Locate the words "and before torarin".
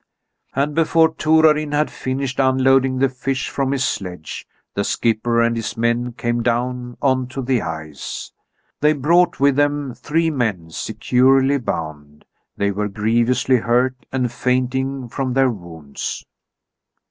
0.55-1.73